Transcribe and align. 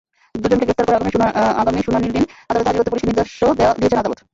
দুজনকে 0.35 0.65
গ্রেপ্তার 0.67 0.85
করে 0.87 0.97
আগামী 1.61 1.79
শুনানিরদিন 1.83 2.23
আদালতে 2.49 2.67
হাজির 2.67 2.79
করতে 2.79 2.91
পুলিশকে 2.91 3.09
নির্দেশও 3.09 3.49
দিয়েছেন 3.77 4.01
আদালত। 4.01 4.19